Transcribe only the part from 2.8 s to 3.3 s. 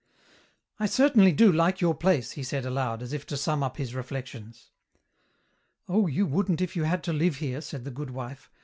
as if